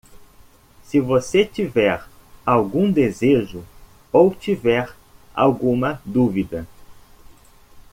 [0.83, 2.03] Se você tiver
[2.43, 3.63] algum desejo
[4.11, 4.89] ou tiver
[5.31, 6.67] alguma dúvida